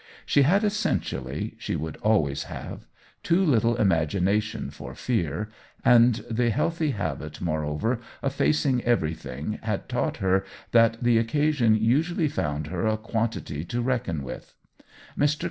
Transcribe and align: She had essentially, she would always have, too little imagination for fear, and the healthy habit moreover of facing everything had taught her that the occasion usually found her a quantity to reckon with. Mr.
She 0.25 0.41
had 0.41 0.63
essentially, 0.63 1.53
she 1.59 1.75
would 1.75 1.95
always 1.97 2.45
have, 2.45 2.87
too 3.21 3.45
little 3.45 3.75
imagination 3.75 4.71
for 4.71 4.95
fear, 4.95 5.49
and 5.85 6.15
the 6.27 6.49
healthy 6.49 6.89
habit 6.89 7.39
moreover 7.39 7.99
of 8.23 8.33
facing 8.33 8.83
everything 8.83 9.59
had 9.61 9.87
taught 9.87 10.17
her 10.17 10.43
that 10.71 11.03
the 11.03 11.19
occasion 11.19 11.75
usually 11.75 12.27
found 12.29 12.65
her 12.65 12.87
a 12.87 12.97
quantity 12.97 13.63
to 13.65 13.79
reckon 13.79 14.23
with. 14.23 14.55
Mr. 15.15 15.39